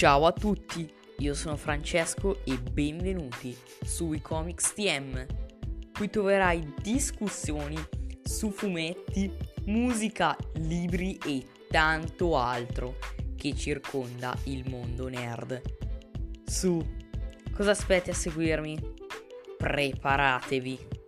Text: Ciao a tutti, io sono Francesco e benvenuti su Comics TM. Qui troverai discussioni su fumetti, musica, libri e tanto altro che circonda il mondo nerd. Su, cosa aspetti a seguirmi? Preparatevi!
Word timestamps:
Ciao 0.00 0.24
a 0.24 0.32
tutti, 0.32 0.90
io 1.18 1.34
sono 1.34 1.56
Francesco 1.58 2.42
e 2.46 2.56
benvenuti 2.58 3.54
su 3.84 4.18
Comics 4.22 4.72
TM. 4.72 5.26
Qui 5.92 6.08
troverai 6.08 6.72
discussioni 6.80 7.76
su 8.22 8.48
fumetti, 8.48 9.30
musica, 9.66 10.34
libri 10.54 11.18
e 11.22 11.44
tanto 11.68 12.38
altro 12.38 12.96
che 13.36 13.54
circonda 13.54 14.34
il 14.44 14.66
mondo 14.70 15.08
nerd. 15.08 15.60
Su, 16.46 16.82
cosa 17.52 17.72
aspetti 17.72 18.08
a 18.08 18.14
seguirmi? 18.14 18.78
Preparatevi! 19.58 20.99